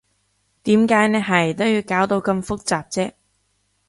[0.63, 3.11] 點解你係都要搞到咁複雜啫？